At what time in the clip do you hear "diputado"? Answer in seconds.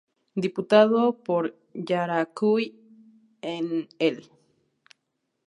0.45-0.99